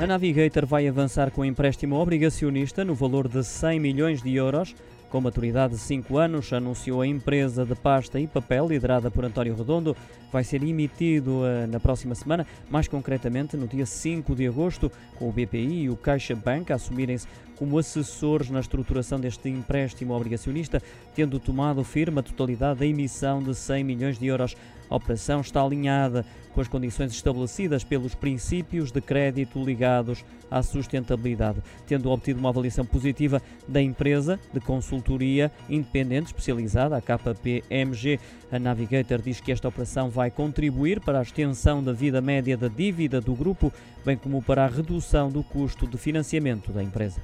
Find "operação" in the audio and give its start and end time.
24.96-25.40, 39.68-40.10